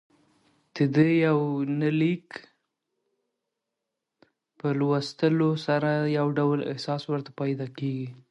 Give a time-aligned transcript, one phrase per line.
[0.75, 2.27] ددې یونلیک
[4.59, 8.09] په لوستلو سره يو ډول احساس ورته پېدا کېږي